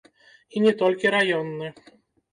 І 0.55 0.61
не 0.63 0.71
толькі 0.81 1.13
раённы. 1.17 1.67